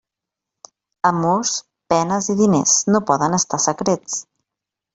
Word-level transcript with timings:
Amors, 1.09 1.51
penes 1.93 2.31
i 2.35 2.37
diners, 2.41 2.73
no 2.97 3.03
poden 3.13 3.39
estar 3.41 3.61
secrets. 3.69 4.21